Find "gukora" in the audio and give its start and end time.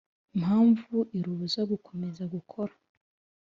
2.33-2.73